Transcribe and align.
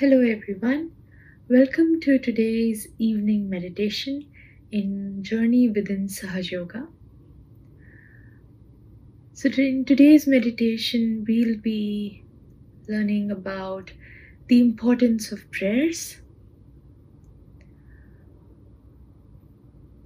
Hello, 0.00 0.22
everyone. 0.22 0.92
Welcome 1.50 2.00
to 2.00 2.18
today's 2.18 2.88
evening 2.96 3.50
meditation 3.50 4.24
in 4.72 5.22
Journey 5.22 5.68
Within 5.68 6.06
Sahaj 6.06 6.50
Yoga. 6.50 6.88
So, 9.34 9.50
in 9.58 9.84
today's 9.84 10.26
meditation, 10.26 11.26
we'll 11.28 11.58
be 11.58 12.24
learning 12.88 13.30
about 13.30 13.92
the 14.48 14.60
importance 14.60 15.32
of 15.32 15.50
prayers. 15.50 16.16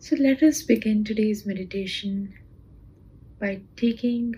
So, 0.00 0.16
let 0.16 0.42
us 0.42 0.62
begin 0.62 1.04
today's 1.04 1.46
meditation 1.46 2.34
by 3.38 3.60
taking 3.76 4.34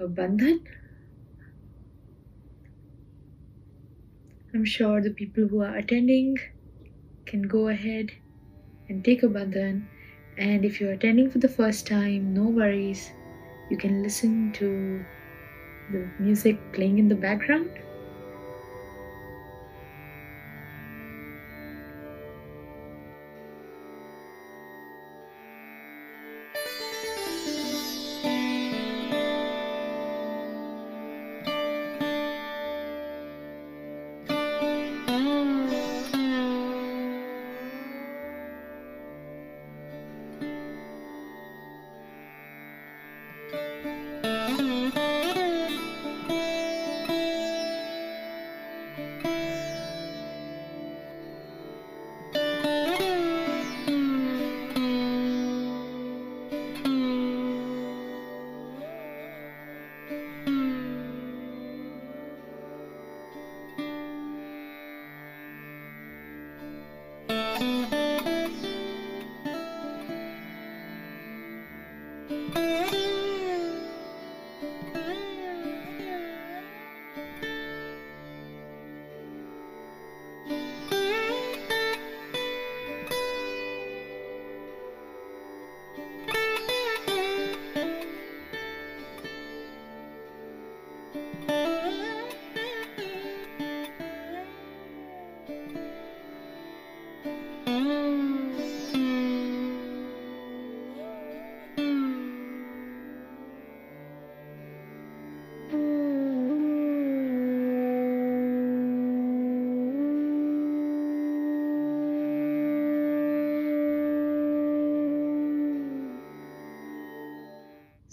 a 0.00 0.08
bandhan 0.08 0.64
I'm 4.54 4.64
sure 4.66 5.00
the 5.00 5.10
people 5.10 5.48
who 5.48 5.62
are 5.62 5.76
attending 5.76 6.36
can 7.24 7.42
go 7.42 7.68
ahead 7.68 8.10
and 8.88 9.02
take 9.02 9.22
a 9.22 9.26
bandhan. 9.26 9.86
And 10.36 10.64
if 10.64 10.80
you're 10.80 10.92
attending 10.92 11.30
for 11.30 11.38
the 11.38 11.48
first 11.48 11.86
time, 11.86 12.34
no 12.34 12.44
worries. 12.44 13.10
You 13.70 13.78
can 13.78 14.02
listen 14.02 14.52
to 14.54 15.04
the 15.90 16.08
music 16.18 16.58
playing 16.72 16.98
in 16.98 17.08
the 17.08 17.14
background. 17.14 17.70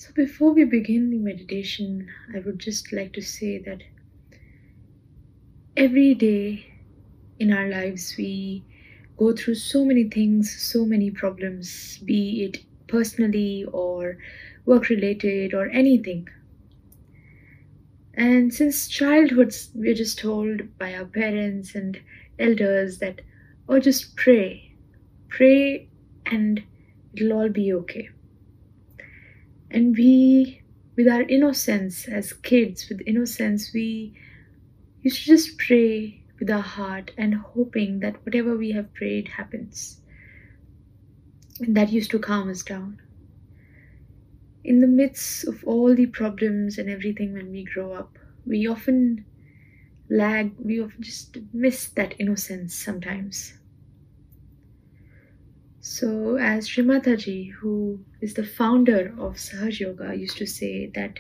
So, 0.09 0.15
before 0.15 0.53
we 0.53 0.63
begin 0.63 1.11
the 1.11 1.19
meditation, 1.19 2.09
I 2.33 2.39
would 2.39 2.57
just 2.57 2.91
like 2.91 3.13
to 3.13 3.21
say 3.21 3.59
that 3.59 3.83
every 5.77 6.15
day 6.15 6.65
in 7.37 7.53
our 7.53 7.69
lives 7.69 8.15
we 8.17 8.63
go 9.17 9.33
through 9.33 9.53
so 9.53 9.85
many 9.85 10.05
things, 10.05 10.51
so 10.59 10.83
many 10.83 11.11
problems, 11.11 11.99
be 11.99 12.43
it 12.43 12.65
personally 12.87 13.65
or 13.65 14.17
work 14.65 14.89
related 14.89 15.53
or 15.53 15.69
anything. 15.69 16.27
And 18.15 18.51
since 18.51 18.87
childhood, 18.87 19.53
we're 19.75 19.93
just 19.93 20.17
told 20.17 20.75
by 20.79 20.95
our 20.95 21.05
parents 21.05 21.75
and 21.75 22.01
elders 22.39 22.97
that, 22.97 23.21
oh, 23.67 23.79
just 23.79 24.15
pray, 24.15 24.73
pray, 25.27 25.87
and 26.25 26.63
it'll 27.13 27.33
all 27.33 27.49
be 27.49 27.71
okay. 27.73 28.09
And 29.71 29.95
we, 29.95 30.61
with 30.95 31.07
our 31.07 31.21
innocence 31.21 32.07
as 32.07 32.33
kids, 32.33 32.89
with 32.89 33.01
innocence, 33.05 33.71
we 33.73 34.13
used 35.01 35.23
to 35.23 35.25
just 35.25 35.57
pray 35.57 36.23
with 36.39 36.49
our 36.49 36.61
heart 36.61 37.11
and 37.17 37.35
hoping 37.35 37.99
that 37.99 38.25
whatever 38.25 38.55
we 38.57 38.71
have 38.71 38.93
prayed 38.93 39.27
happens. 39.27 40.01
And 41.59 41.75
that 41.75 41.91
used 41.91 42.11
to 42.11 42.19
calm 42.19 42.49
us 42.49 42.63
down. 42.63 43.01
In 44.63 44.79
the 44.79 44.87
midst 44.87 45.47
of 45.47 45.63
all 45.63 45.93
the 45.95 46.07
problems 46.07 46.77
and 46.77 46.89
everything 46.89 47.33
when 47.33 47.51
we 47.51 47.63
grow 47.63 47.93
up, 47.93 48.17
we 48.45 48.67
often 48.67 49.25
lag, 50.09 50.53
we 50.57 50.81
often 50.81 51.03
just 51.03 51.37
miss 51.53 51.87
that 51.89 52.15
innocence 52.19 52.73
sometimes. 52.73 53.58
So, 55.91 56.35
as 56.35 56.69
Srimataji, 56.69 57.51
who 57.51 57.99
is 58.21 58.35
the 58.35 58.45
founder 58.45 59.11
of 59.17 59.37
Sahaj 59.37 59.79
Yoga, 59.79 60.15
used 60.15 60.37
to 60.37 60.45
say 60.45 60.85
that 60.93 61.19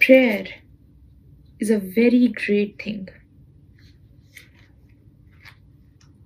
prayer 0.00 0.48
is 1.60 1.70
a 1.70 1.78
very 1.78 2.26
great 2.26 2.82
thing. 2.82 3.08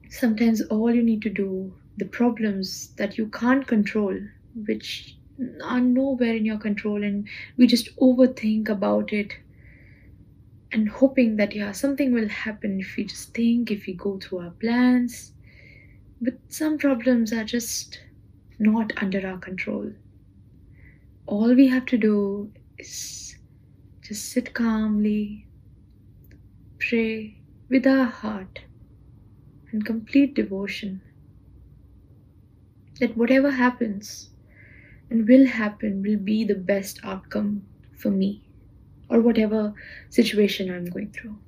Sometimes 0.08 0.62
all 0.68 0.94
you 0.94 1.02
need 1.02 1.20
to 1.20 1.28
do, 1.28 1.74
the 1.98 2.06
problems 2.06 2.94
that 2.96 3.18
you 3.18 3.26
can't 3.26 3.66
control, 3.66 4.18
which 4.64 5.18
are 5.62 5.80
nowhere 5.80 6.36
in 6.36 6.46
your 6.46 6.58
control, 6.58 7.04
and 7.04 7.28
we 7.58 7.66
just 7.66 7.94
overthink 7.98 8.70
about 8.70 9.12
it 9.12 9.34
and 10.72 10.88
hoping 10.88 11.36
that, 11.36 11.54
yeah, 11.54 11.72
something 11.72 12.14
will 12.14 12.28
happen 12.30 12.80
if 12.80 12.96
we 12.96 13.04
just 13.04 13.34
think, 13.34 13.70
if 13.70 13.86
we 13.86 13.92
go 13.92 14.18
through 14.18 14.38
our 14.38 14.52
plans 14.52 15.34
but 16.20 16.34
some 16.48 16.76
problems 16.78 17.32
are 17.32 17.44
just 17.44 18.00
not 18.58 18.92
under 18.98 19.26
our 19.26 19.38
control. 19.38 19.90
All 21.26 21.54
we 21.54 21.68
have 21.68 21.86
to 21.86 21.96
do 21.96 22.52
is 22.78 23.36
just 24.02 24.30
sit 24.30 24.52
calmly, 24.52 25.46
pray 26.78 27.38
with 27.68 27.86
our 27.86 28.04
heart, 28.04 28.60
and 29.72 29.84
complete 29.86 30.34
devotion 30.34 31.00
that 32.98 33.16
whatever 33.16 33.50
happens 33.50 34.30
and 35.08 35.26
will 35.26 35.46
happen 35.46 36.02
will 36.02 36.18
be 36.18 36.44
the 36.44 36.54
best 36.54 37.00
outcome 37.02 37.62
for 37.96 38.10
me 38.10 38.44
or 39.08 39.20
whatever 39.20 39.72
situation 40.10 40.70
I'm 40.70 40.84
going 40.84 41.10
through. 41.12 41.38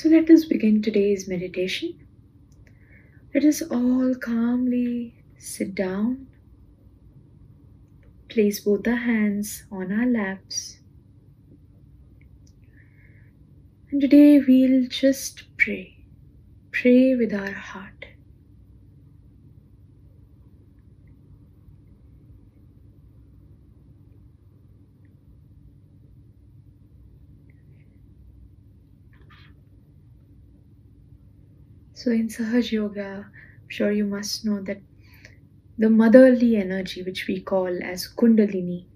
So 0.00 0.08
let 0.08 0.30
us 0.30 0.46
begin 0.46 0.80
today's 0.80 1.28
meditation. 1.28 2.06
Let 3.34 3.44
us 3.44 3.60
all 3.60 4.14
calmly 4.14 5.12
sit 5.36 5.74
down, 5.74 6.26
place 8.30 8.60
both 8.60 8.88
our 8.88 8.96
hands 8.96 9.64
on 9.70 9.92
our 9.92 10.06
laps. 10.06 10.78
And 13.90 14.00
today 14.00 14.40
we'll 14.40 14.86
just 14.88 15.42
pray, 15.58 15.98
pray 16.72 17.14
with 17.14 17.34
our 17.34 17.52
heart. 17.52 17.99
So 32.00 32.10
in 32.12 32.28
Sahaja 32.28 32.72
Yoga, 32.72 33.26
I'm 33.26 33.68
sure 33.68 33.92
you 33.92 34.06
must 34.06 34.46
know 34.46 34.62
that 34.62 34.80
the 35.76 35.90
motherly 35.90 36.56
energy, 36.56 37.02
which 37.02 37.26
we 37.28 37.42
call 37.42 37.82
as 37.82 38.08
Kundalini, 38.08 38.86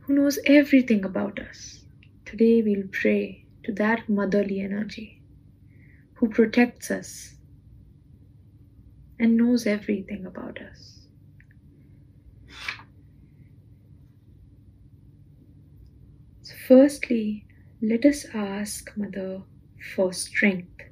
who 0.00 0.16
knows 0.16 0.38
everything 0.44 1.02
about 1.02 1.38
us. 1.38 1.86
Today 2.26 2.60
we'll 2.60 2.88
pray 2.92 3.46
to 3.62 3.72
that 3.72 4.06
motherly 4.06 4.60
energy 4.60 5.22
who 6.12 6.28
protects 6.28 6.90
us 6.90 7.36
and 9.18 9.38
knows 9.38 9.66
everything 9.66 10.26
about 10.26 10.58
us. 10.60 11.06
So 16.42 16.54
firstly, 16.68 17.46
let 17.80 18.04
us 18.04 18.26
ask 18.34 18.94
Mother 18.94 19.40
for 19.80 20.12
strength. 20.12 20.82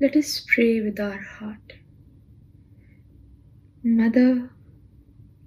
Let 0.00 0.14
us 0.14 0.44
pray 0.46 0.80
with 0.80 1.00
our 1.00 1.18
heart. 1.18 1.72
Mother, 3.82 4.50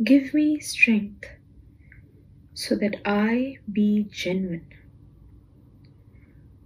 give 0.03 0.33
me 0.33 0.59
strength 0.59 1.25
so 2.53 2.75
that 2.75 2.95
I 3.05 3.59
be 3.71 4.07
genuine, 4.11 4.67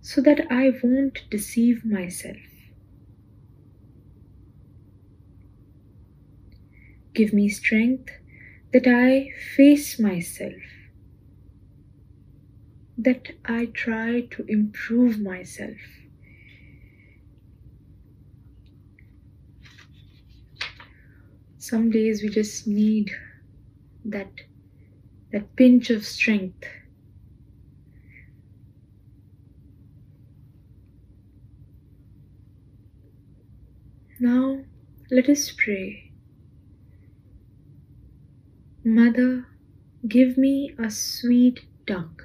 so 0.02 0.22
that 0.22 0.48
I 0.50 0.74
won't 0.84 1.30
deceive 1.30 1.86
myself. 1.86 2.38
Give 7.14 7.34
me 7.34 7.50
strength 7.50 8.12
that 8.75 8.88
I 8.88 9.30
face 9.56 9.98
myself, 10.00 10.51
that 12.98 13.30
I 13.45 13.68
try 13.68 14.27
to 14.31 14.45
improve 14.50 15.18
myself. 15.18 15.77
Some 21.57 21.89
days 21.89 22.22
we 22.22 22.27
just 22.27 22.68
need 22.68 23.12
that 24.04 24.42
that 25.31 25.56
pinch 25.56 25.89
of 25.89 26.06
strength. 26.06 26.66
Now 34.19 34.66
let 35.10 35.30
us 35.30 35.50
pray. 35.51 36.05
Mother, 38.86 39.48
give 40.08 40.38
me 40.38 40.74
a 40.78 40.90
sweet 40.90 41.66
tongue. 41.86 42.22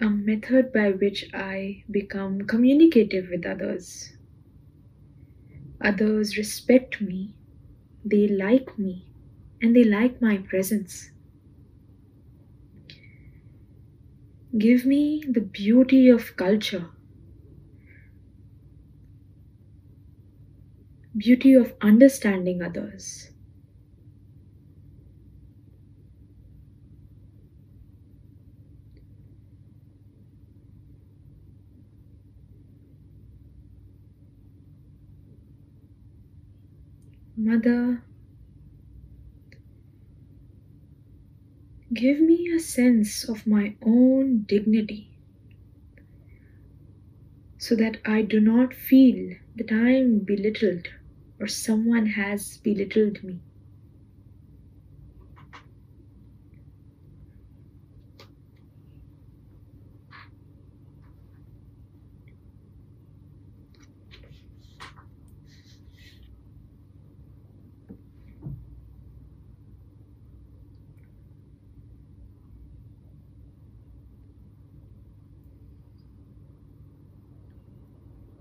A 0.00 0.10
method 0.10 0.72
by 0.72 0.90
which 0.90 1.30
I 1.32 1.84
become 1.90 2.46
communicative 2.46 3.30
with 3.30 3.46
others. 3.46 4.12
Others 5.80 6.36
respect 6.36 7.00
me, 7.00 7.34
they 8.04 8.28
like 8.28 8.78
me, 8.78 9.06
and 9.62 9.74
they 9.74 9.84
like 9.84 10.20
my 10.20 10.36
presence. 10.38 11.12
Give 14.58 14.84
me 14.84 15.24
the 15.26 15.40
beauty 15.40 16.10
of 16.10 16.36
culture, 16.36 16.90
beauty 21.18 21.52
of 21.52 21.74
understanding 21.82 22.62
others. 22.62 23.30
Mother, 37.36 38.02
give 41.92 42.18
me 42.20 42.50
a 42.50 42.58
sense 42.58 43.28
of 43.28 43.46
my 43.46 43.74
own 43.82 44.42
dignity 44.48 45.10
so 47.56 47.76
that 47.76 47.98
I 48.04 48.22
do 48.22 48.40
not 48.40 48.74
feel 48.74 49.36
that 49.54 49.70
I 49.70 49.90
am 49.90 50.18
belittled 50.20 50.88
or 51.40 51.46
someone 51.48 52.06
has 52.06 52.58
belittled 52.58 53.24
me. 53.24 53.40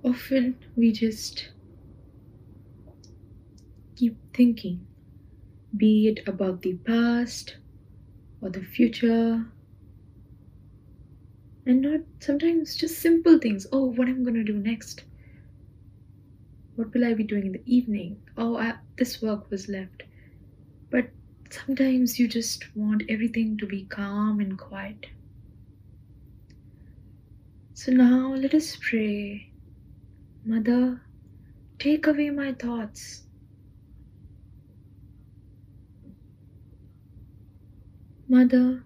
Often 0.04 0.56
we 0.76 0.92
just 0.92 1.50
thinking, 4.38 4.88
be 5.76 6.08
it 6.08 6.28
about 6.28 6.62
the 6.62 6.76
past 6.76 7.58
or 8.42 8.50
the 8.50 8.64
future, 8.64 9.46
and 11.66 11.82
not 11.82 12.00
sometimes 12.20 12.78
just 12.78 13.00
simple 13.00 13.40
things. 13.40 13.68
Oh, 13.74 13.86
what 13.86 14.08
am 14.08 14.18
I'm 14.18 14.24
gonna 14.24 14.44
do 14.44 14.54
next? 14.54 15.04
What 16.76 16.94
will 16.94 17.04
I 17.04 17.14
be 17.14 17.24
doing 17.24 17.48
in 17.48 17.52
the 17.54 17.64
evening? 17.66 18.22
Oh, 18.38 18.56
I, 18.56 18.76
this 18.98 19.22
work 19.22 19.50
was 19.50 19.68
left. 19.68 20.04
But 20.92 21.10
sometimes 21.50 22.20
you 22.20 22.28
just 22.28 22.74
want 22.76 23.04
everything 23.10 23.58
to 23.58 23.66
be 23.66 23.84
calm 23.86 24.40
and 24.40 24.58
quiet. 24.58 25.08
So 27.74 27.92
now 27.92 28.34
let 28.34 28.54
us 28.54 28.78
pray. 28.80 29.52
Mother, 30.46 31.02
take 31.80 32.08
away 32.08 32.30
my 32.30 32.54
thoughts. 32.54 33.27
Mother, 38.30 38.84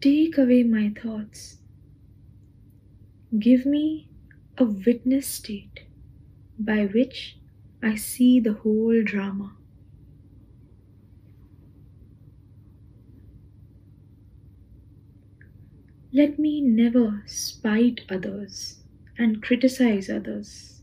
take 0.00 0.36
away 0.38 0.62
my 0.62 0.90
thoughts. 0.90 1.58
Give 3.38 3.66
me 3.66 4.08
a 4.58 4.64
witness 4.64 5.26
state 5.26 5.84
by 6.58 6.86
which 6.86 7.38
I 7.82 7.96
see 7.96 8.40
the 8.40 8.54
whole 8.54 9.02
drama. 9.02 9.56
Let 16.12 16.38
me 16.38 16.60
never 16.60 17.22
spite 17.26 18.02
others 18.08 18.80
and 19.18 19.42
criticize 19.42 20.10
others. 20.10 20.79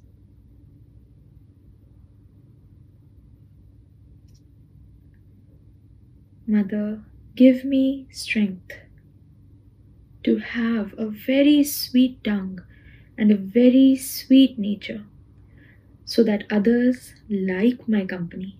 Mother, 6.47 7.03
give 7.35 7.63
me 7.63 8.07
strength 8.09 8.71
to 10.23 10.37
have 10.37 10.93
a 10.95 11.07
very 11.09 11.63
sweet 11.63 12.23
tongue 12.23 12.61
and 13.17 13.31
a 13.31 13.35
very 13.35 13.95
sweet 13.95 14.59
nature 14.59 15.03
so 16.05 16.23
that 16.23 16.45
others 16.49 17.13
like 17.29 17.87
my 17.87 18.05
company, 18.05 18.57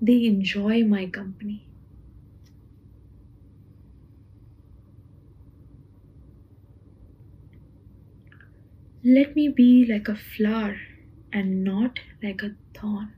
they 0.00 0.26
enjoy 0.26 0.84
my 0.84 1.06
company. 1.06 1.66
Let 9.02 9.34
me 9.34 9.48
be 9.48 9.86
like 9.86 10.06
a 10.06 10.16
flower 10.16 10.78
and 11.32 11.64
not 11.64 12.00
like 12.22 12.42
a 12.42 12.54
thorn. 12.74 13.15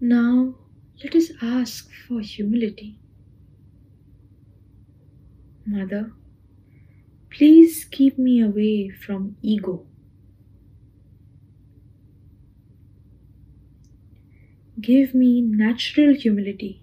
Now, 0.00 0.56
let 1.00 1.14
us 1.14 1.30
ask 1.40 1.88
for 1.92 2.18
humility. 2.20 2.98
Mother, 5.64 6.12
please 7.30 7.84
keep 7.86 8.18
me 8.18 8.40
away 8.42 8.90
from 8.90 9.36
ego. 9.40 9.86
Give 14.80 15.14
me 15.14 15.40
natural 15.42 16.12
humility. 16.12 16.82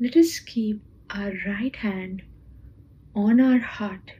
let 0.00 0.16
us 0.16 0.38
keep 0.56 0.80
our 1.10 1.34
right 1.46 1.76
hand 1.76 2.22
on 3.14 3.42
our 3.42 3.58
heart 3.58 4.12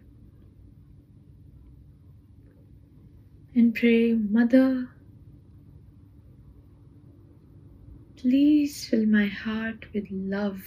and 3.54 3.74
pray, 3.74 4.12
Mother, 4.12 4.90
please 8.18 8.86
fill 8.86 9.06
my 9.06 9.24
heart 9.24 9.86
with 9.94 10.04
love 10.10 10.60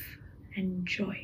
and 0.55 0.87
joy. 0.87 1.23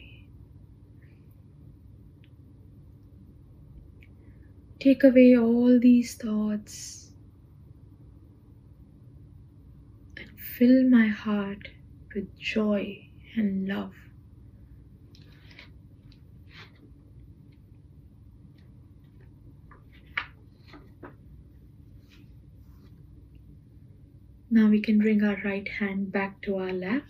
Take 4.79 5.03
away 5.03 5.35
all 5.35 5.79
these 5.79 6.13
thoughts 6.13 7.09
and 10.15 10.29
fill 10.39 10.87
my 10.87 11.07
heart 11.07 11.69
with 12.13 12.37
joy 12.37 13.09
and 13.35 13.67
love. 13.67 14.04
Now 24.55 24.69
we 24.69 24.79
can 24.79 24.99
bring 24.99 25.21
our 25.21 25.37
right 25.43 25.67
hand 25.67 26.13
back 26.13 26.41
to 26.43 26.55
our 26.55 26.71
lap. 26.71 27.03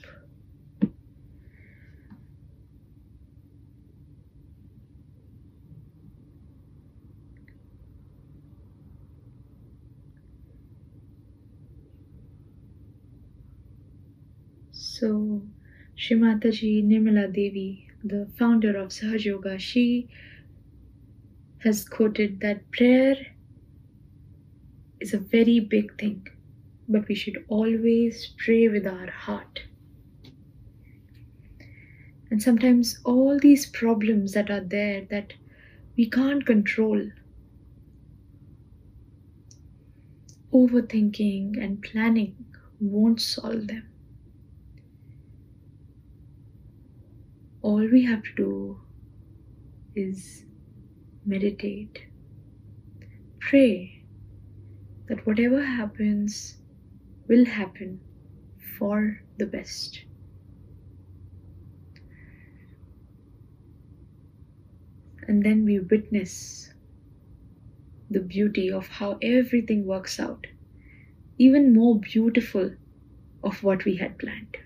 So, 14.72 15.44
Shri 15.94 16.18
Mataji 16.18 16.84
Nirmala 16.84 17.32
Devi, 17.32 17.88
the 18.04 18.28
founder 18.40 18.76
of 18.76 18.90
Sahaj 18.90 19.24
Yoga, 19.26 19.60
she 19.60 20.08
has 21.60 21.88
quoted 21.88 22.40
that 22.40 22.72
prayer 22.72 23.16
is 25.00 25.14
a 25.14 25.20
very 25.20 25.60
big 25.60 25.96
thing, 26.00 26.28
but 26.88 27.08
we 27.08 27.16
should 27.16 27.44
always 27.48 28.34
pray 28.38 28.68
with 28.68 28.86
our 28.86 29.10
heart. 29.10 29.62
And 32.32 32.42
sometimes 32.42 33.00
all 33.04 33.40
these 33.40 33.66
problems 33.66 34.34
that 34.34 34.50
are 34.50 34.62
there 34.62 35.06
that 35.10 35.34
we 35.96 36.10
can't 36.10 36.46
control, 36.46 37.10
overthinking 40.54 41.64
and 41.64 41.82
planning 41.82 42.36
won't 42.80 43.22
solve 43.22 43.68
them. 43.68 43.88
all 47.66 47.88
we 47.92 48.04
have 48.06 48.22
to 48.22 48.34
do 48.38 48.80
is 49.96 50.46
meditate. 51.26 52.02
Pray 53.40 54.04
that 55.08 55.26
whatever 55.26 55.64
happens 55.66 56.58
will 57.28 57.46
happen 57.46 58.00
for 58.78 59.22
the 59.38 59.46
best. 59.46 60.04
And 65.28 65.44
then 65.44 65.66
we 65.66 65.80
witness 65.80 66.72
the 68.12 68.20
beauty 68.20 68.72
of 68.72 68.88
how 68.88 69.18
everything 69.22 69.86
works 69.86 70.20
out, 70.20 70.46
even 71.40 71.74
more 71.74 72.00
beautiful 72.00 72.72
of 73.44 73.64
what 73.64 73.86
we 73.86 73.96
had 73.96 74.20
planned. 74.20 74.58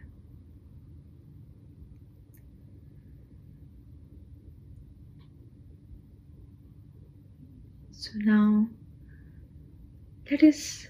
So 7.91 8.11
now 8.15 8.67
let 10.29 10.43
us 10.43 10.87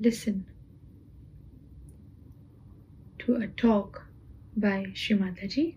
listen 0.00 0.46
to 3.26 3.34
a 3.34 3.48
talk 3.48 4.06
by 4.56 4.84
Shrimataji. 4.94 5.74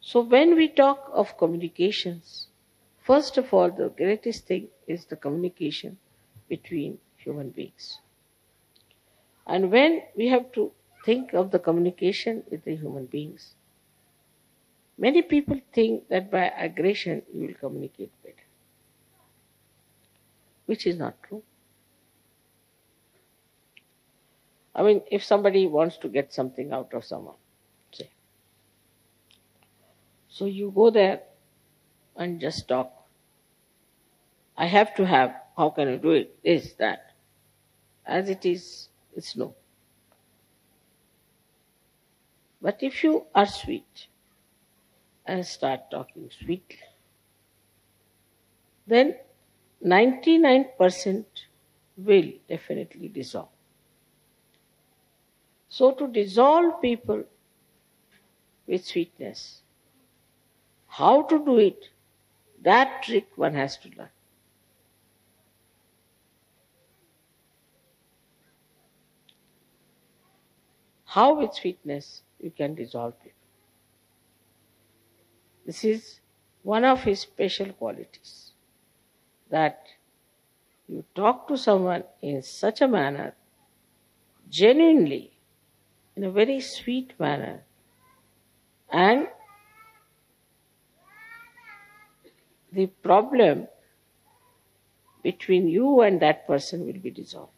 So, 0.00 0.20
when 0.20 0.54
we 0.56 0.68
talk 0.68 1.10
of 1.12 1.36
communications, 1.36 2.48
first 2.98 3.36
of 3.36 3.52
all, 3.52 3.70
the 3.70 3.88
greatest 3.88 4.46
thing 4.46 4.68
is 4.86 5.04
the 5.06 5.16
communication 5.16 5.98
between 6.48 6.98
human 7.16 7.50
beings. 7.50 8.00
And 9.46 9.70
when 9.72 10.02
we 10.14 10.28
have 10.28 10.52
to 10.52 10.72
think 11.06 11.32
of 11.32 11.52
the 11.52 11.58
communication 11.60 12.42
with 12.50 12.64
the 12.64 12.74
human 12.74 13.06
beings, 13.06 13.54
many 14.98 15.22
people 15.22 15.60
think 15.72 16.08
that 16.08 16.30
by 16.30 16.46
aggression 16.68 17.22
you 17.32 17.46
will 17.46 17.54
communicate 17.54 18.10
better, 18.24 18.48
which 20.66 20.86
is 20.86 20.98
not 20.98 21.14
true. 21.22 21.42
I 24.74 24.82
mean, 24.82 25.00
if 25.10 25.24
somebody 25.24 25.66
wants 25.66 25.96
to 25.98 26.08
get 26.08 26.34
something 26.34 26.72
out 26.72 26.92
of 26.92 27.04
someone, 27.04 27.36
say, 27.92 28.10
so 30.28 30.44
you 30.44 30.72
go 30.74 30.90
there 30.90 31.22
and 32.16 32.40
just 32.40 32.68
talk. 32.68 32.92
I 34.56 34.66
have 34.66 34.94
to 34.96 35.06
have 35.06 35.34
how 35.56 35.70
can 35.70 35.88
I 35.88 35.96
do 35.96 36.10
it? 36.10 36.36
Is 36.42 36.74
that. 36.74 37.12
As 38.04 38.28
it 38.28 38.44
is, 38.44 38.88
it's 39.14 39.36
no. 39.36 39.54
But 42.66 42.82
if 42.82 43.04
you 43.04 43.26
are 43.32 43.46
sweet 43.46 44.08
and 45.24 45.46
start 45.46 45.88
talking 45.88 46.28
sweetly, 46.36 46.80
then 48.88 49.14
99% 49.84 51.26
will 51.96 52.32
definitely 52.48 53.06
dissolve. 53.06 53.50
So, 55.68 55.92
to 55.92 56.08
dissolve 56.08 56.82
people 56.82 57.22
with 58.66 58.84
sweetness, 58.84 59.62
how 60.88 61.22
to 61.22 61.38
do 61.44 61.58
it, 61.58 61.90
that 62.62 63.04
trick 63.04 63.28
one 63.36 63.54
has 63.54 63.76
to 63.76 63.90
learn. 63.96 64.10
how 71.16 71.32
with 71.40 71.54
sweetness 71.54 72.22
you 72.40 72.50
can 72.50 72.74
dissolve 72.74 73.14
people. 73.22 73.32
This 75.64 75.84
is 75.84 76.20
one 76.62 76.84
of 76.84 77.02
his 77.02 77.20
special 77.20 77.72
qualities 77.72 78.52
that 79.50 79.86
you 80.88 81.04
talk 81.14 81.48
to 81.48 81.56
someone 81.56 82.04
in 82.22 82.42
such 82.42 82.80
a 82.80 82.88
manner, 82.88 83.34
genuinely, 84.48 85.32
in 86.14 86.24
a 86.24 86.30
very 86.30 86.60
sweet 86.60 87.18
manner, 87.18 87.62
and 88.90 89.28
the 92.72 92.86
problem 92.86 93.66
between 95.22 95.68
you 95.68 96.00
and 96.02 96.20
that 96.20 96.46
person 96.46 96.86
will 96.86 97.00
be 97.00 97.10
dissolved. 97.10 97.52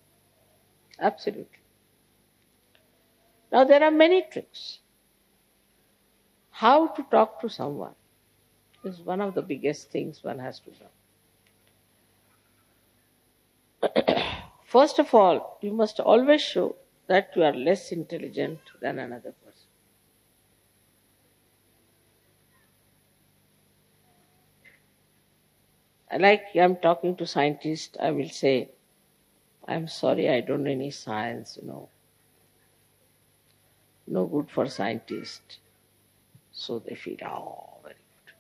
Absolutely. 0.98 1.58
Now, 3.50 3.64
there 3.64 3.82
are 3.82 3.90
many 3.90 4.22
tricks. 4.30 4.80
How 6.50 6.88
to 6.88 7.02
talk 7.10 7.40
to 7.40 7.48
someone 7.48 7.94
is 8.84 9.00
one 9.00 9.20
of 9.20 9.34
the 9.34 9.42
biggest 9.42 9.90
things 9.90 10.22
one 10.22 10.38
has 10.38 10.60
to 10.60 10.70
learn. 13.86 14.14
First 14.64 14.98
of 14.98 15.14
all, 15.14 15.58
you 15.62 15.72
must 15.72 16.00
always 16.00 16.42
show 16.42 16.76
that 17.06 17.30
you 17.34 17.42
are 17.42 17.54
less 17.54 17.90
intelligent 17.90 18.58
than 18.80 18.98
another 18.98 19.32
person. 19.32 19.68
Like 26.20 26.42
I'm 26.54 26.76
talking 26.76 27.16
to 27.16 27.26
scientists, 27.26 27.96
I 28.00 28.10
will 28.10 28.28
say, 28.28 28.70
I'm 29.66 29.88
sorry, 29.88 30.28
I 30.28 30.40
don't 30.40 30.64
know 30.64 30.70
any 30.70 30.90
science, 30.90 31.58
you 31.60 31.68
know 31.68 31.88
no 34.10 34.26
good 34.26 34.50
for 34.50 34.66
scientists. 34.68 35.58
So 36.52 36.78
they 36.80 36.94
feel, 36.94 37.16
oh, 37.24 37.78
very 37.82 37.94
good. 37.94 38.34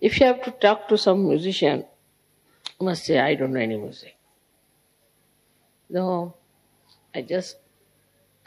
If 0.00 0.20
you 0.20 0.26
have 0.26 0.42
to 0.44 0.50
talk 0.50 0.88
to 0.88 0.98
some 0.98 1.28
musician, 1.28 1.84
you 2.80 2.86
must 2.86 3.04
say, 3.04 3.18
I 3.18 3.34
don't 3.34 3.52
know 3.52 3.60
any 3.60 3.76
music. 3.76 4.16
No, 5.88 6.34
I 7.14 7.22
just 7.22 7.56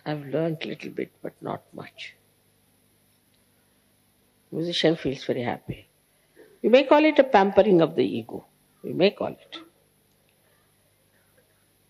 I've 0.06 0.26
learned 0.26 0.66
little 0.66 0.92
bit, 0.92 1.12
but 1.22 1.34
not 1.42 1.64
much. 1.74 2.16
Musician 4.52 4.96
feels 4.96 5.24
very 5.24 5.44
happy. 5.44 5.89
You 6.62 6.70
may 6.70 6.84
call 6.84 7.06
it 7.06 7.20
a 7.20 7.24
pampering 7.24 7.82
of 7.82 7.96
the 7.96 8.04
ego. 8.04 8.46
You 8.84 8.94
may 8.94 9.12
call 9.12 9.30
it. 9.30 9.58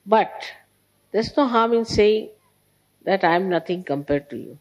But 0.05 0.51
there's 1.11 1.35
no 1.35 1.47
harm 1.47 1.73
in 1.73 1.85
saying 1.85 2.29
that 3.03 3.23
I 3.23 3.35
am 3.35 3.49
nothing 3.49 3.83
compared 3.83 4.29
to 4.29 4.37
you. 4.37 4.59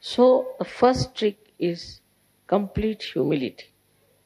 So 0.00 0.54
the 0.58 0.64
first 0.64 1.14
trick 1.14 1.38
is 1.58 2.00
complete 2.46 3.02
humility 3.02 3.66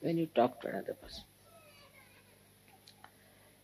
when 0.00 0.16
you 0.18 0.26
talk 0.26 0.60
to 0.60 0.68
another 0.68 0.94
person. 0.94 1.24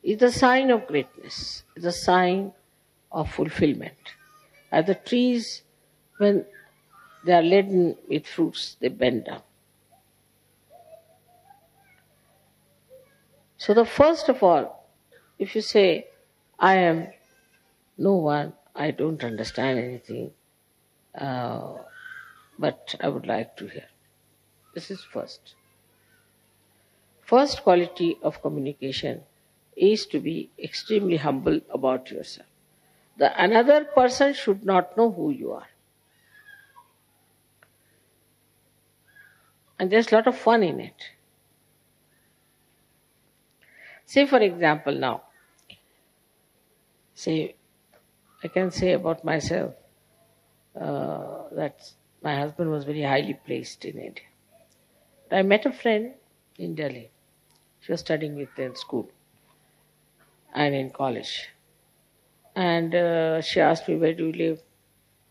It's 0.02 0.22
a 0.22 0.32
sign 0.32 0.70
of 0.70 0.86
greatness, 0.86 1.62
it's 1.76 1.84
a 1.84 1.92
sign 1.92 2.52
of 3.12 3.30
fulfillment. 3.30 3.98
As 4.72 4.86
the 4.86 4.94
trees, 4.94 5.62
when 6.18 6.46
they 7.24 7.32
are 7.32 7.42
laden 7.42 7.96
with 8.08 8.26
fruits, 8.26 8.76
they 8.80 8.88
bend 8.88 9.24
down. 9.26 9.42
So, 13.58 13.74
the 13.74 13.84
first 13.84 14.28
of 14.28 14.42
all, 14.42 14.88
if 15.38 15.54
you 15.54 15.60
say, 15.60 16.08
I 16.58 16.74
am 16.76 17.12
no 17.98 18.14
one, 18.16 18.54
I 18.74 18.90
don't 18.92 19.22
understand 19.24 19.78
anything, 19.78 20.32
uh, 21.14 21.78
but 22.58 22.94
I 23.00 23.08
would 23.08 23.26
like 23.26 23.56
to 23.58 23.66
hear. 23.68 23.86
This 24.74 24.90
is 24.90 25.04
first. 25.04 25.54
First 27.22 27.62
quality 27.62 28.18
of 28.22 28.42
communication 28.42 29.24
is 29.74 30.04
to 30.08 30.20
be 30.20 30.50
extremely 30.58 31.16
humble 31.16 31.62
about 31.70 32.10
yourself. 32.10 32.46
The 33.16 33.32
another 33.42 33.86
person 33.86 34.34
should 34.34 34.66
not 34.66 34.98
know 34.98 35.10
who 35.12 35.30
you 35.30 35.52
are. 35.52 35.69
And 39.80 39.90
there's 39.90 40.12
a 40.12 40.14
lot 40.16 40.26
of 40.26 40.36
fun 40.36 40.62
in 40.62 40.78
it. 40.78 41.02
Say, 44.04 44.26
for 44.26 44.38
example, 44.38 44.94
now, 44.94 45.22
say, 47.14 47.54
I 48.44 48.48
can 48.48 48.70
say 48.72 48.92
about 48.92 49.24
myself 49.24 49.72
uh, 50.78 51.44
that 51.52 51.90
my 52.22 52.36
husband 52.36 52.70
was 52.70 52.84
very 52.84 53.00
highly 53.00 53.38
placed 53.46 53.86
in 53.86 53.96
India. 53.96 54.24
I 55.32 55.40
met 55.40 55.64
a 55.64 55.72
friend 55.72 56.12
in 56.58 56.74
Delhi. 56.74 57.10
She 57.80 57.92
was 57.92 58.00
studying 58.00 58.36
with 58.36 58.58
in 58.58 58.76
school 58.76 59.10
and 60.52 60.74
in 60.74 60.90
college. 60.90 61.48
And 62.54 62.94
uh, 62.94 63.40
she 63.40 63.60
asked 63.60 63.88
me, 63.88 63.96
Where 63.96 64.12
do 64.12 64.26
you 64.26 64.32
live? 64.32 64.62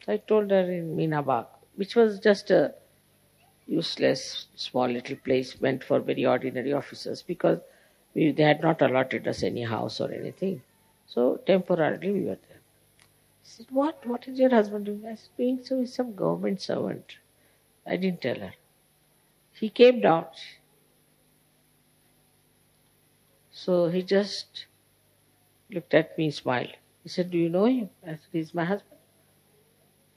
I 0.08 0.18
told 0.18 0.50
her 0.50 0.72
in 0.72 0.96
Meena 0.98 1.46
which 1.76 1.96
was 1.96 2.20
just 2.20 2.50
a 2.50 2.74
useless, 3.70 4.48
small 4.56 4.88
little 4.88 5.16
place 5.18 5.62
meant 5.62 5.84
for 5.84 6.00
very 6.00 6.26
ordinary 6.26 6.74
officers 6.74 7.22
because 7.22 7.60
we, 8.16 8.32
they 8.32 8.44
had 8.44 8.62
not 8.62 8.82
allotted 8.82 9.28
us 9.28 9.44
any 9.44 9.64
house 9.64 10.02
or 10.02 10.12
anything. 10.12 10.62
So 11.06 11.38
temporarily 11.46 12.12
we 12.12 12.22
were 12.22 12.40
there. 12.48 12.62
She 13.44 13.52
said, 13.52 13.68
What? 13.72 14.06
What 14.06 14.28
is 14.28 14.40
your 14.40 14.50
husband 14.50 14.86
doing? 14.86 15.06
I 15.06 15.16
said, 15.16 15.30
Doing 15.38 15.60
so 15.64 15.80
he's 15.80 15.94
some 15.94 16.16
government 16.16 16.62
servant. 16.62 17.18
I 17.86 17.96
didn't 17.96 18.22
tell 18.22 18.40
her. 18.40 18.54
He 19.54 19.70
came 19.70 20.02
down. 20.02 20.26
So 23.52 23.90
he 23.90 24.02
just 24.02 24.66
looked 25.70 25.94
at 25.94 26.18
me, 26.18 26.32
smiled. 26.32 26.76
He 27.04 27.10
said, 27.10 27.32
Do 27.32 27.38
you 27.38 27.50
know 27.50 27.66
him? 27.66 27.90
I 28.04 28.12
said, 28.12 28.20
He's 28.32 28.54
my 28.54 28.66
husband. 28.66 29.00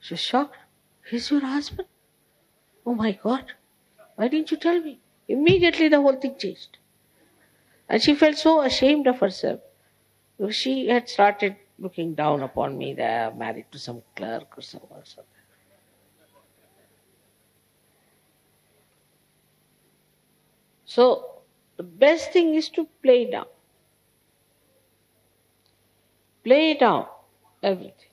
She 0.01 0.15
was 0.15 0.21
shocked. 0.21 0.57
He's 1.09 1.31
your 1.31 1.41
husband? 1.41 1.89
Oh 2.85 2.95
my 2.95 3.13
God. 3.13 3.53
Why 4.17 4.29
didn't 4.29 4.51
you 4.51 4.57
tell 4.57 4.81
me? 4.81 4.99
Immediately 5.29 5.89
the 5.89 6.01
whole 6.01 6.17
thing 6.17 6.37
changed. 6.39 6.79
And 7.89 8.03
she 8.03 8.15
felt 8.15 8.37
so 8.37 8.61
ashamed 8.63 9.07
of 9.07 9.19
herself. 9.19 9.61
She 10.51 10.89
had 10.89 11.09
started 11.09 11.57
looking 11.79 12.15
down 12.15 12.43
upon 12.43 12.79
me 12.79 13.01
I'm 13.01 13.39
married 13.39 13.67
to 13.73 13.79
some 13.79 14.03
clerk 14.17 14.57
or 14.57 14.63
someone 14.63 15.01
or 15.01 15.05
something. 15.05 15.27
So 20.85 21.43
the 21.77 21.83
best 21.83 22.33
thing 22.33 22.55
is 22.55 22.69
to 22.71 22.87
play 23.03 23.31
down. 23.31 23.47
Play 26.45 26.75
down 26.75 27.07
everything. 27.63 28.12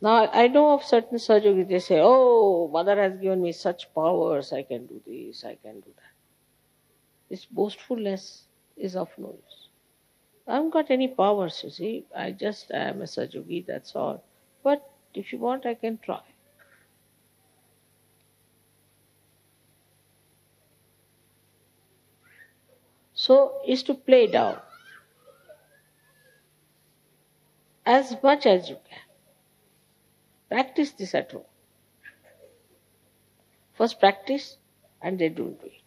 Now, 0.00 0.28
I 0.30 0.48
know 0.48 0.74
of 0.74 0.84
certain 0.84 1.18
surgeries, 1.18 1.68
they 1.68 1.78
say, 1.78 2.00
Oh, 2.02 2.68
mother 2.68 2.96
has 2.96 3.18
given 3.18 3.42
me 3.42 3.52
such 3.52 3.92
powers, 3.94 4.52
I 4.52 4.62
can 4.62 4.86
do 4.86 5.00
this, 5.06 5.44
I 5.44 5.54
can 5.54 5.80
do 5.80 5.90
that. 5.96 6.12
This 7.30 7.46
boastfulness 7.46 8.46
is 8.76 8.94
of 8.94 9.08
no 9.16 9.28
use. 9.28 9.68
I 10.46 10.56
haven't 10.56 10.70
got 10.70 10.90
any 10.90 11.08
powers, 11.08 11.62
you 11.64 11.70
see. 11.70 12.04
I 12.14 12.30
just 12.30 12.70
am 12.70 13.00
a 13.00 13.04
Sajogi, 13.04 13.66
that's 13.66 13.96
all. 13.96 14.22
But 14.62 14.88
if 15.14 15.32
you 15.32 15.38
want, 15.38 15.66
I 15.66 15.74
can 15.74 15.98
try. 15.98 16.20
So, 23.14 23.60
is 23.66 23.82
to 23.84 23.94
play 23.94 24.26
down 24.26 24.60
as 27.86 28.22
much 28.22 28.44
as 28.44 28.68
you 28.68 28.76
can. 28.88 29.05
Practice 30.48 30.92
this 30.92 31.14
at 31.14 31.32
home. 31.32 31.42
First 33.74 34.00
practice 34.00 34.56
and 35.02 35.18
then 35.18 35.34
don't 35.34 35.60
do 35.60 35.66
it. 35.66 35.82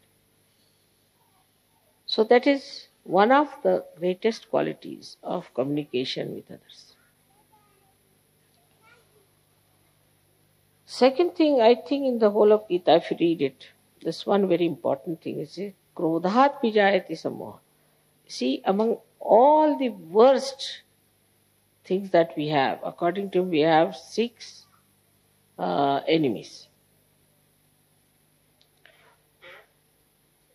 So 2.06 2.24
that 2.26 2.46
is 2.48 2.88
one 3.04 3.32
of 3.32 3.48
the 3.64 3.86
greatest 3.98 4.50
qualities 4.50 5.18
of 5.24 5.54
communication 5.54 6.36
with 6.36 6.46
others. 6.52 6.96
Second 10.86 11.36
thing, 11.36 11.62
I 11.62 11.76
think 11.76 12.06
in 12.06 12.20
the 12.20 12.32
whole 12.32 12.52
of 12.52 12.68
Gita, 12.68 12.96
if 12.96 13.12
you 13.12 13.18
read 13.20 13.42
it, 13.42 13.68
this 14.02 14.26
one 14.26 14.48
very 14.48 14.66
important 14.66 15.22
thing 15.22 15.40
is 15.40 15.60
krodhat 15.96 16.62
vijayati 16.64 17.12
samoha. 17.12 17.60
See, 18.28 18.62
among 18.66 18.98
all 19.20 19.78
the 19.78 19.90
worst 19.90 20.82
things 21.90 22.12
that 22.12 22.34
we 22.38 22.48
have. 22.48 22.80
According 22.94 23.32
to 23.32 23.42
we 23.42 23.62
have 23.62 23.96
six 23.96 24.66
uh, 25.58 26.02
enemies. 26.08 26.68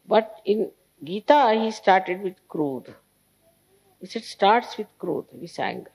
But 0.06 0.40
in 0.44 0.70
Gita, 1.02 1.58
he 1.60 1.70
started 1.70 2.22
with 2.22 2.36
Krodha. 2.48 2.94
He 4.00 4.06
said, 4.06 4.24
starts 4.24 4.76
with 4.78 4.86
Krodha, 4.98 5.40
with 5.40 5.58
anger. 5.58 5.90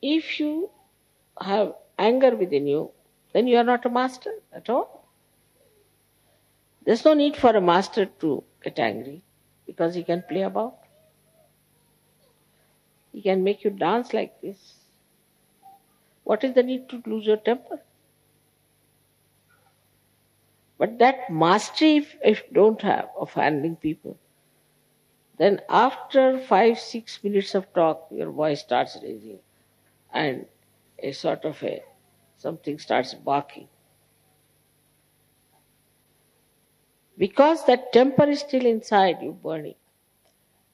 If 0.00 0.38
you 0.38 0.70
have 1.40 1.74
anger 1.98 2.36
within 2.36 2.66
you, 2.66 2.90
then 3.32 3.46
you 3.46 3.56
are 3.56 3.64
not 3.64 3.86
a 3.86 3.90
master 3.90 4.32
at 4.52 4.68
all. 4.70 5.08
There's 6.84 7.04
no 7.04 7.14
need 7.14 7.36
for 7.36 7.50
a 7.50 7.60
master 7.60 8.06
to 8.20 8.44
get 8.62 8.78
angry 8.78 9.22
because 9.66 9.94
he 9.94 10.04
can 10.04 10.22
play 10.28 10.42
about. 10.42 10.87
He 13.18 13.22
can 13.22 13.42
make 13.42 13.64
you 13.64 13.70
dance 13.70 14.14
like 14.14 14.40
this. 14.40 14.74
What 16.22 16.44
is 16.44 16.54
the 16.54 16.62
need 16.62 16.88
to 16.90 17.02
lose 17.04 17.26
your 17.26 17.36
temper? 17.36 17.80
But 20.78 21.00
that 21.00 21.28
mastery, 21.28 21.96
if, 21.96 22.14
if 22.22 22.42
don't 22.52 22.80
have 22.82 23.08
of 23.18 23.32
handling 23.32 23.74
people, 23.74 24.16
then 25.36 25.62
after 25.68 26.38
five, 26.38 26.78
six 26.78 27.18
minutes 27.24 27.56
of 27.56 27.74
talk, 27.74 28.06
your 28.12 28.30
voice 28.30 28.60
starts 28.60 28.96
raising 29.02 29.40
and 30.14 30.46
a 31.00 31.10
sort 31.10 31.44
of 31.44 31.60
a 31.64 31.82
something 32.36 32.78
starts 32.78 33.14
barking. 33.14 33.66
Because 37.16 37.66
that 37.66 37.92
temper 37.92 38.30
is 38.30 38.38
still 38.38 38.64
inside 38.64 39.22
you 39.22 39.32
burning. 39.32 39.74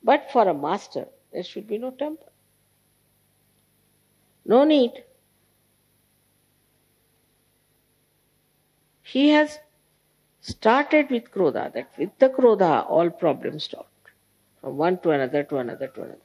But 0.02 0.30
for 0.30 0.46
a 0.46 0.52
master, 0.52 1.06
there 1.32 1.42
should 1.42 1.66
be 1.66 1.78
no 1.78 1.90
temper. 1.90 2.33
No 4.44 4.64
need. 4.64 5.04
He 9.02 9.30
has 9.30 9.58
started 10.40 11.10
with 11.10 11.30
Krodha, 11.30 11.72
that 11.72 11.90
with 11.98 12.18
the 12.18 12.28
Krodha 12.28 12.88
all 12.88 13.10
problems 13.10 13.64
stopped. 13.64 13.88
From 14.60 14.76
one 14.76 14.98
to 15.00 15.10
another 15.10 15.44
to 15.44 15.58
another 15.58 15.88
to 15.88 16.02
another. 16.02 16.18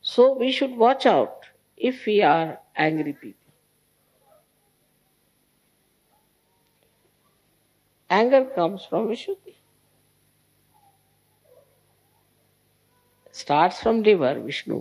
So 0.00 0.32
we 0.34 0.50
should 0.50 0.76
watch 0.76 1.06
out 1.06 1.46
if 1.76 2.06
we 2.06 2.22
are 2.22 2.58
angry 2.76 3.12
people. 3.12 3.42
anger 8.12 8.44
comes 8.54 8.84
from 8.84 9.08
Vishuddhi. 9.08 9.54
Starts 13.30 13.80
from 13.82 14.02
liver, 14.02 14.34
Vishnu, 14.40 14.80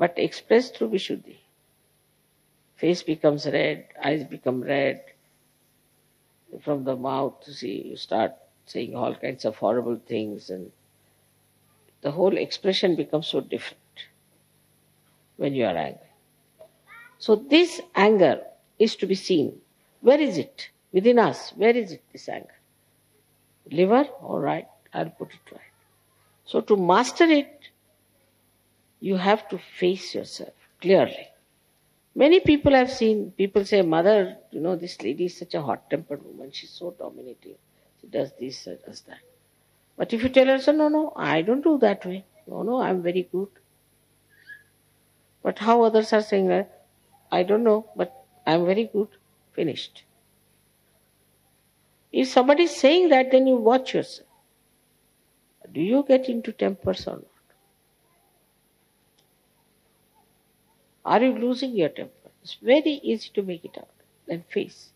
but 0.00 0.18
expressed 0.18 0.76
through 0.76 0.88
Vishuddhi. 0.88 1.36
Face 2.76 3.02
becomes 3.02 3.44
red, 3.44 3.84
eyes 4.02 4.24
become 4.24 4.62
red. 4.62 5.04
From 6.62 6.84
the 6.84 6.96
mouth, 6.96 7.34
you 7.46 7.52
see, 7.52 7.82
you 7.90 7.96
start 7.96 8.32
saying 8.64 8.96
all 8.96 9.14
kinds 9.14 9.44
of 9.44 9.56
horrible 9.56 10.00
things, 10.12 10.48
and 10.48 10.72
the 12.00 12.12
whole 12.12 12.38
expression 12.38 12.96
becomes 12.96 13.26
so 13.26 13.42
different 13.42 14.06
when 15.36 15.54
you 15.54 15.66
are 15.66 15.76
angry. 15.76 16.14
So, 17.18 17.36
this 17.36 17.82
anger 17.94 18.40
is 18.78 18.96
to 18.96 19.06
be 19.06 19.14
seen. 19.14 19.60
Where 20.00 20.18
is 20.18 20.38
it? 20.38 20.70
Within 20.92 21.18
us. 21.18 21.50
Where 21.50 21.76
is 21.76 21.92
it, 21.92 22.02
this 22.10 22.26
anger? 22.26 22.58
Liver? 23.70 24.04
All 24.22 24.40
right, 24.40 24.66
I'll 24.94 25.10
put 25.10 25.34
it 25.34 25.52
right. 25.52 25.74
So, 26.46 26.62
to 26.62 26.76
master 26.76 27.24
it, 27.24 27.69
you 29.00 29.16
have 29.16 29.48
to 29.48 29.58
face 29.58 30.14
yourself 30.14 30.50
clearly. 30.80 31.28
Many 32.14 32.40
people 32.40 32.74
have 32.74 32.90
seen, 32.90 33.32
people 33.32 33.64
say, 33.64 33.82
Mother, 33.82 34.36
you 34.50 34.60
know, 34.60 34.76
this 34.76 35.00
lady 35.02 35.26
is 35.26 35.38
such 35.38 35.54
a 35.54 35.62
hot 35.62 35.88
tempered 35.88 36.24
woman. 36.24 36.50
She's 36.52 36.70
so 36.70 36.94
dominating. 36.98 37.54
She 38.00 38.06
does 38.08 38.32
this, 38.38 38.62
she 38.62 38.76
does 38.86 39.00
that. 39.02 39.20
But 39.96 40.12
if 40.12 40.22
you 40.22 40.28
tell 40.28 40.46
her, 40.46 40.72
no, 40.72 40.88
no, 40.88 41.12
I 41.16 41.42
don't 41.42 41.62
do 41.62 41.78
that 41.78 42.04
way. 42.04 42.24
No, 42.46 42.62
no, 42.62 42.80
I'm 42.80 43.02
very 43.02 43.28
good. 43.30 43.48
But 45.42 45.58
how 45.58 45.82
others 45.82 46.12
are 46.12 46.22
saying 46.22 46.48
that, 46.48 46.86
I 47.30 47.42
don't 47.42 47.64
know, 47.64 47.86
but 47.96 48.24
I'm 48.46 48.66
very 48.66 48.90
good. 48.92 49.08
Finished. 49.52 50.04
If 52.12 52.28
somebody 52.28 52.64
is 52.64 52.76
saying 52.76 53.08
that, 53.10 53.30
then 53.30 53.46
you 53.46 53.56
watch 53.56 53.94
yourself. 53.94 54.28
Do 55.72 55.80
you 55.80 56.04
get 56.06 56.28
into 56.28 56.52
tempers 56.52 57.06
or 57.06 57.16
not? 57.16 57.29
Are 61.04 61.22
you 61.22 61.32
losing 61.32 61.76
your 61.76 61.88
temper? 61.88 62.30
It's 62.42 62.54
very 62.54 63.00
easy 63.02 63.30
to 63.34 63.42
make 63.42 63.64
it 63.64 63.76
out 63.78 63.88
and 64.28 64.44
face. 64.46 64.90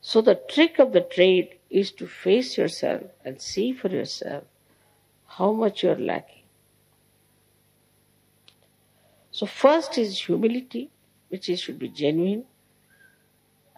So 0.00 0.20
the 0.20 0.34
trick 0.48 0.78
of 0.78 0.92
the 0.92 1.00
trade 1.00 1.56
is 1.70 1.90
to 1.92 2.06
face 2.06 2.56
yourself 2.56 3.02
and 3.24 3.40
see 3.40 3.72
for 3.72 3.88
yourself 3.88 4.44
how 5.26 5.52
much 5.52 5.82
you're 5.82 5.98
lacking. 5.98 6.44
So 9.30 9.46
first 9.46 9.98
is 9.98 10.18
humility, 10.18 10.90
which 11.28 11.48
is 11.48 11.60
should 11.60 11.78
be 11.78 11.88
genuine, 11.88 12.44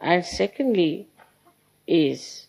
and 0.01 0.25
secondly 0.25 1.09
is 1.87 2.47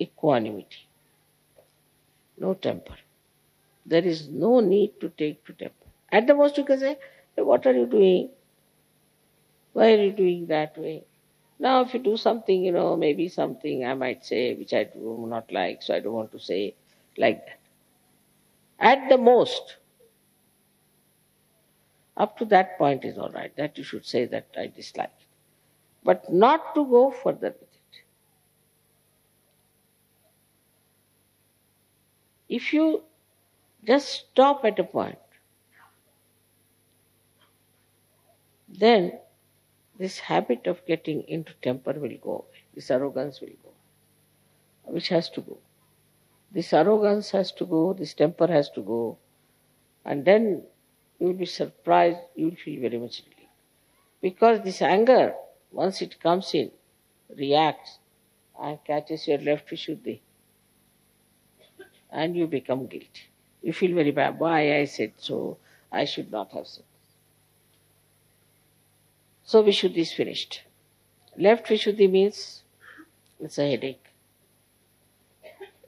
equanimity. 0.00 0.86
No 2.36 2.54
temper. 2.54 2.96
There 3.86 4.04
is 4.04 4.28
no 4.28 4.60
need 4.60 5.00
to 5.00 5.08
take 5.08 5.44
to 5.46 5.52
temper. 5.52 5.77
At 6.12 6.26
the 6.26 6.34
most, 6.34 6.58
you 6.58 6.64
can 6.64 6.78
say, 6.78 6.98
hey, 7.36 7.42
What 7.42 7.66
are 7.66 7.72
you 7.72 7.86
doing? 7.86 8.30
Why 9.72 9.92
are 9.94 10.04
you 10.04 10.12
doing 10.12 10.46
that 10.46 10.76
way? 10.76 11.04
Now, 11.58 11.80
if 11.82 11.94
you 11.94 12.00
do 12.00 12.16
something, 12.16 12.62
you 12.62 12.72
know, 12.72 12.96
maybe 12.96 13.28
something 13.28 13.84
I 13.84 13.94
might 13.94 14.24
say 14.24 14.54
which 14.54 14.72
I 14.74 14.84
do 14.84 15.26
not 15.28 15.50
like, 15.52 15.82
so 15.82 15.94
I 15.94 16.00
don't 16.00 16.12
want 16.12 16.32
to 16.32 16.40
say 16.40 16.74
like 17.16 17.46
that. 17.46 17.58
At 18.80 19.08
the 19.08 19.18
most, 19.18 19.76
up 22.16 22.36
to 22.38 22.44
that 22.46 22.76
point 22.76 23.04
is 23.04 23.16
all 23.16 23.30
right, 23.30 23.54
that 23.56 23.78
you 23.78 23.84
should 23.84 24.04
say 24.04 24.26
that 24.26 24.48
I 24.56 24.66
dislike 24.66 25.12
it. 25.20 25.26
But 26.04 26.32
not 26.32 26.74
to 26.74 26.84
go 26.86 27.10
further 27.10 27.54
with 27.60 27.62
it. 27.62 28.02
If 32.48 32.72
you 32.72 33.04
just 33.84 34.08
stop 34.32 34.64
at 34.64 34.78
a 34.78 34.84
point, 34.84 35.18
then 38.68 39.18
this 39.98 40.18
habit 40.18 40.66
of 40.66 40.84
getting 40.86 41.22
into 41.28 41.52
temper 41.62 41.92
will 41.92 42.16
go 42.22 42.30
away. 42.30 42.62
This 42.74 42.90
arrogance 42.90 43.40
will 43.40 43.48
go, 43.62 43.72
which 44.84 45.08
has 45.08 45.28
to 45.30 45.40
go. 45.40 45.58
This 46.52 46.72
arrogance 46.72 47.30
has 47.32 47.52
to 47.52 47.66
go, 47.66 47.92
this 47.92 48.14
temper 48.14 48.46
has 48.46 48.70
to 48.70 48.82
go, 48.82 49.18
and 50.04 50.24
then 50.24 50.62
you 51.18 51.26
will 51.26 51.34
be 51.34 51.46
surprised, 51.46 52.18
you 52.34 52.46
will 52.46 52.56
feel 52.56 52.80
very 52.80 52.98
much 52.98 53.20
relieved. 53.20 53.52
Because 54.20 54.62
this 54.62 54.80
anger, 54.80 55.34
once 55.72 56.00
it 56.00 56.20
comes 56.20 56.54
in, 56.54 56.70
reacts 57.36 57.98
and 58.60 58.82
catches 58.84 59.28
your 59.28 59.38
left 59.38 59.68
vishuddhi, 59.68 60.20
and 62.10 62.36
you 62.36 62.46
become 62.46 62.86
guilty. 62.86 63.28
You 63.62 63.72
feel 63.72 63.94
very 63.94 64.12
bad. 64.12 64.38
Why 64.38 64.76
I 64.76 64.84
said 64.84 65.12
so? 65.16 65.58
I 65.90 66.04
should 66.04 66.30
not 66.30 66.52
have 66.52 66.66
said. 66.66 66.84
So 69.48 69.62
Vishuddhi 69.62 70.00
is 70.02 70.12
finished. 70.12 70.60
Left 71.38 71.66
Vishuddhi 71.66 72.10
means 72.10 72.64
it's 73.40 73.56
a 73.56 73.70
headache. 73.70 74.04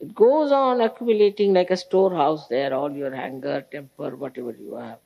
It 0.00 0.14
goes 0.14 0.50
on 0.50 0.80
accumulating 0.80 1.52
like 1.52 1.70
a 1.70 1.76
storehouse 1.76 2.48
there, 2.48 2.72
all 2.72 2.90
your 2.90 3.14
anger, 3.14 3.66
temper, 3.70 4.16
whatever 4.16 4.52
you 4.52 4.76
have. 4.76 5.00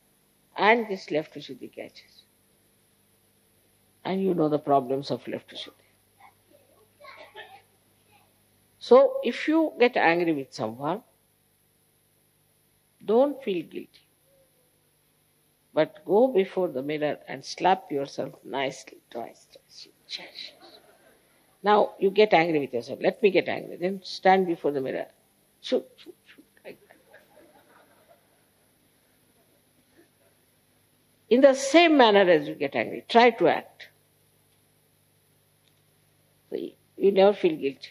And 0.56 0.86
this 0.88 1.10
left 1.10 1.34
Vishuddhi 1.34 1.74
catches. 1.74 2.22
And 4.04 4.22
you 4.22 4.34
know 4.34 4.48
the 4.48 4.60
problems 4.60 5.10
of 5.10 5.26
left 5.26 5.50
Vishuddhi. 5.50 5.88
So 8.78 9.18
if 9.24 9.48
you 9.48 9.72
get 9.80 9.96
angry 9.96 10.32
with 10.32 10.54
someone, 10.54 11.02
don't 13.04 13.42
feel 13.42 13.64
guilty. 13.64 14.03
But 15.74 16.04
go 16.04 16.28
before 16.28 16.68
the 16.68 16.82
mirror 16.82 17.18
and 17.26 17.44
slap 17.44 17.90
yourself 17.90 18.34
nicely 18.44 18.98
twice. 19.10 19.48
twice. 20.08 20.52
Now 21.64 21.94
you 21.98 22.10
get 22.10 22.32
angry 22.32 22.60
with 22.60 22.72
yourself. 22.72 23.00
Let 23.02 23.20
me 23.20 23.30
get 23.30 23.48
angry. 23.48 23.76
Then 23.76 24.00
stand 24.04 24.46
before 24.46 24.70
the 24.70 24.80
mirror. 24.80 25.06
Shoot, 25.60 25.84
shoot, 25.96 26.14
shoot. 26.26 26.44
Like 26.64 26.78
In 31.28 31.40
the 31.40 31.54
same 31.54 31.96
manner 31.96 32.30
as 32.30 32.46
you 32.46 32.54
get 32.54 32.76
angry, 32.76 33.04
try 33.08 33.30
to 33.30 33.48
act. 33.48 33.88
So 36.50 36.56
you 36.96 37.10
never 37.10 37.32
feel 37.32 37.56
guilty. 37.56 37.88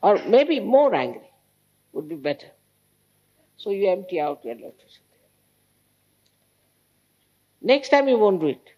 Or 0.00 0.22
maybe 0.26 0.60
more 0.60 0.94
angry 0.94 1.32
would 1.92 2.08
be 2.08 2.14
better. 2.14 2.52
So 3.56 3.70
you 3.70 3.90
empty 3.90 4.20
out 4.20 4.44
your 4.44 4.54
left 4.54 4.80
Next 7.62 7.90
time 7.90 8.08
you 8.08 8.18
won't 8.18 8.40
do 8.40 8.48
it. 8.48 8.70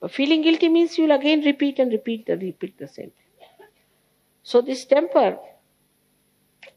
But 0.00 0.12
feeling 0.12 0.42
guilty 0.42 0.68
means 0.68 0.96
you'll 0.96 1.10
again 1.10 1.40
repeat 1.40 1.78
and 1.78 1.90
repeat 1.90 2.28
and 2.28 2.40
repeat 2.40 2.78
the 2.78 2.86
same 2.86 3.10
thing. 3.10 3.68
So 4.42 4.60
this 4.60 4.84
temper 4.84 5.38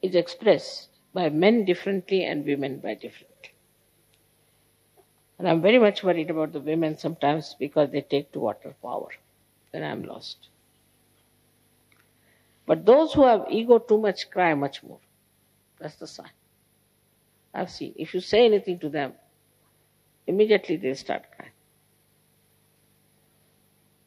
is 0.01 0.15
expressed 0.15 0.89
by 1.13 1.29
men 1.29 1.65
differently 1.65 2.23
and 2.23 2.45
women 2.45 2.79
by 2.79 2.95
differently. 2.95 3.53
And 5.37 5.47
I'm 5.47 5.61
very 5.61 5.79
much 5.79 6.03
worried 6.03 6.29
about 6.29 6.53
the 6.53 6.59
women 6.59 6.97
sometimes 6.97 7.55
because 7.57 7.91
they 7.91 8.01
take 8.01 8.31
to 8.33 8.39
water 8.39 8.75
power. 8.81 9.09
Then 9.71 9.83
I'm 9.83 10.03
lost. 10.03 10.49
But 12.65 12.85
those 12.85 13.13
who 13.13 13.25
have 13.25 13.45
ego 13.49 13.79
too 13.79 13.97
much 13.97 14.29
cry 14.29 14.53
much 14.53 14.83
more. 14.83 14.99
That's 15.79 15.95
the 15.95 16.07
sign. 16.07 16.31
I've 17.53 17.71
seen. 17.71 17.93
If 17.97 18.13
you 18.13 18.21
say 18.21 18.45
anything 18.45 18.79
to 18.79 18.89
them, 18.89 19.13
immediately 20.27 20.77
they 20.77 20.93
start 20.93 21.23
crying. 21.35 21.51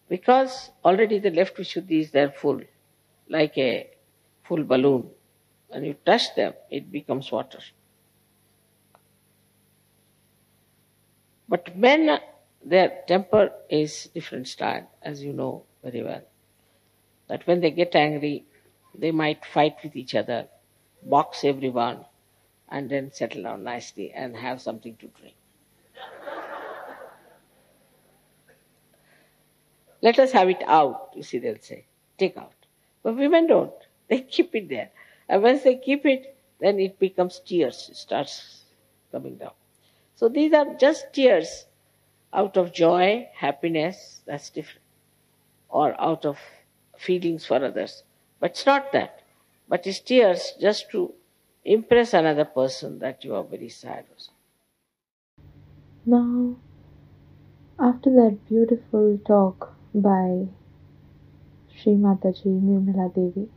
Because 0.08 0.70
already 0.84 1.18
the 1.18 1.30
left 1.30 1.56
Vishuddhi 1.56 2.00
is 2.00 2.10
there 2.10 2.30
full, 2.30 2.60
like 3.28 3.56
a 3.58 3.88
full 4.44 4.62
balloon. 4.62 5.08
When 5.68 5.84
you 5.84 5.94
touch 6.04 6.34
them, 6.34 6.52
it 6.70 6.92
becomes 6.92 7.32
water. 7.32 7.60
But 11.48 11.76
men, 11.76 12.18
their 12.64 13.02
temper 13.08 13.52
is 13.68 14.10
different 14.14 14.48
style, 14.48 14.90
as 15.02 15.22
you 15.22 15.32
know 15.32 15.64
very 15.82 16.02
well. 16.02 16.22
That 17.28 17.46
when 17.46 17.60
they 17.60 17.70
get 17.70 17.94
angry, 17.94 18.44
they 18.94 19.10
might 19.10 19.44
fight 19.44 19.76
with 19.82 19.96
each 19.96 20.14
other, 20.14 20.48
box 21.02 21.44
everyone, 21.44 22.04
and 22.72 22.88
then 22.90 23.12
settle 23.12 23.42
down 23.44 23.62
nicely 23.62 24.10
and 24.12 24.34
have 24.36 24.60
something 24.62 24.96
to 24.96 25.06
drink. 25.08 25.36
Let 30.00 30.18
us 30.18 30.32
have 30.32 30.48
it 30.48 30.62
out, 30.66 31.12
you 31.14 31.22
see, 31.22 31.38
they'll 31.38 31.58
say. 31.60 31.86
Take 32.18 32.36
out. 32.36 32.54
But 33.02 33.16
women 33.16 33.46
don't. 33.46 33.72
They 34.08 34.20
keep 34.22 34.54
it 34.54 34.68
there. 34.68 34.90
And 35.28 35.42
once 35.42 35.62
they 35.62 35.76
keep 35.76 36.04
it, 36.06 36.36
then 36.60 36.80
it 36.80 36.98
becomes 36.98 37.40
tears. 37.40 37.88
It 37.90 37.96
starts 37.96 38.64
coming 39.12 39.36
down. 39.36 39.52
So 40.16 40.28
these 40.28 40.52
are 40.52 40.74
just 40.74 41.12
tears 41.12 41.66
out 42.32 42.56
of 42.56 42.72
joy, 42.72 43.28
happiness, 43.34 44.22
that's 44.26 44.50
different. 44.50 44.80
or 45.68 46.00
out 46.00 46.24
of 46.26 46.38
feelings 46.98 47.46
for 47.46 47.64
others. 47.64 48.04
But 48.40 48.52
it's 48.52 48.66
not 48.66 48.92
that. 48.92 49.22
But 49.68 49.86
it's 49.86 50.00
tears 50.00 50.52
just 50.60 50.90
to 50.92 51.14
impress 51.64 52.12
another 52.14 52.44
person 52.44 52.98
that 52.98 53.24
you 53.24 53.34
are 53.34 53.44
very 53.44 53.68
sad 53.68 54.04
or 54.10 54.18
something. 54.18 54.34
Now, 56.04 56.56
after 57.78 58.10
that 58.10 58.38
beautiful 58.48 59.18
talk 59.24 59.74
by 59.94 60.48
Sri 61.74 61.92
Mataji 61.94 62.60
Nirmala 62.60 63.14
Devi, 63.14 63.48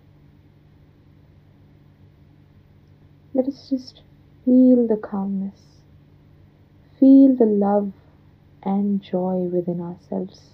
let 3.33 3.47
us 3.47 3.69
just 3.69 4.01
feel 4.43 4.87
the 4.87 4.97
calmness, 4.97 5.81
feel 6.99 7.35
the 7.35 7.45
love 7.45 7.91
and 8.61 9.01
joy 9.01 9.49
within 9.51 9.81
ourselves. 9.81 10.51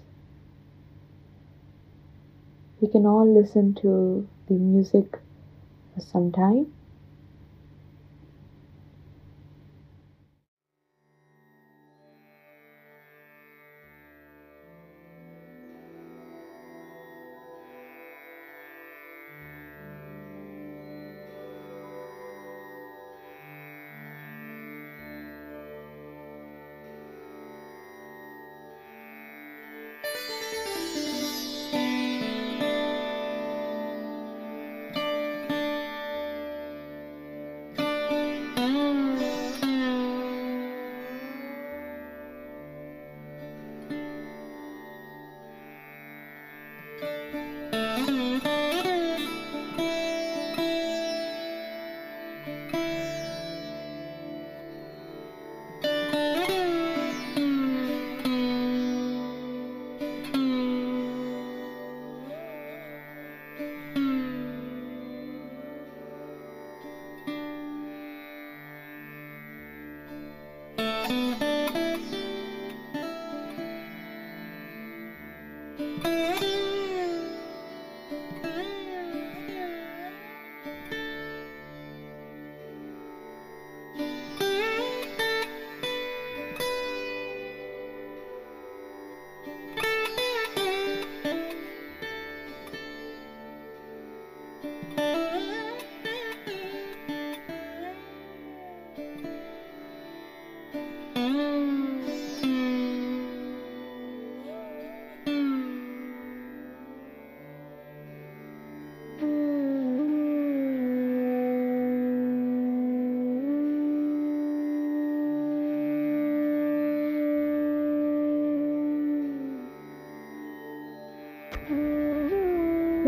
We 2.79 2.87
can 2.87 3.05
all 3.05 3.31
listen 3.31 3.75
to 3.75 4.27
the 4.47 4.53
music 4.55 5.19
for 5.93 6.01
some 6.01 6.31
time 6.31 6.73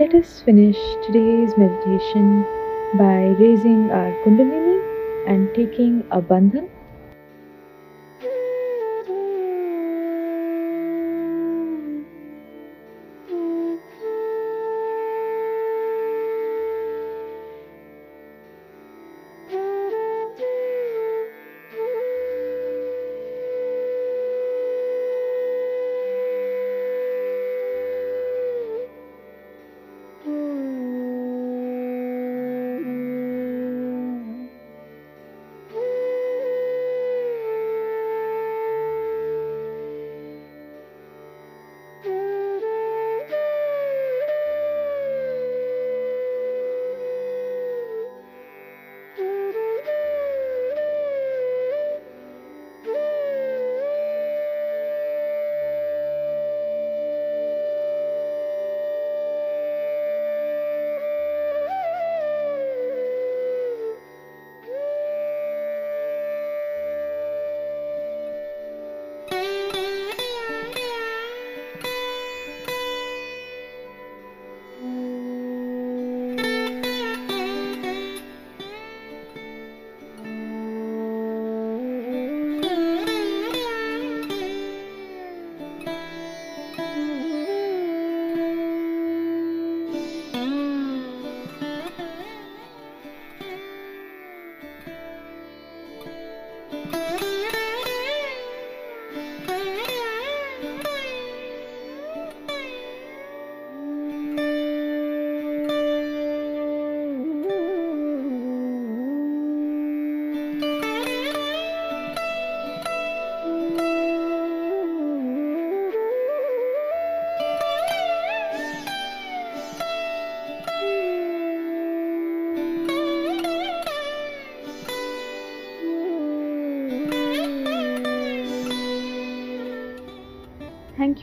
Let 0.04 0.16
us 0.16 0.42
finish 0.42 0.98
today's 1.00 1.56
meditation 1.56 2.50
by 2.92 3.38
raising 3.40 3.90
our 3.90 4.12
Kundalini 4.16 4.84
and 5.24 5.56
taking 5.56 6.06
a 6.12 6.22
bandhan. 6.22 6.73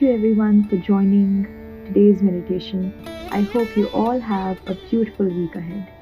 Thank 0.01 0.13
you 0.13 0.17
everyone 0.17 0.67
for 0.67 0.79
joining 0.79 1.45
today's 1.85 2.23
meditation. 2.23 2.95
I 3.31 3.43
hope 3.43 3.77
you 3.77 3.89
all 3.89 4.19
have 4.19 4.59
a 4.67 4.75
beautiful 4.89 5.27
week 5.27 5.55
ahead. 5.55 5.93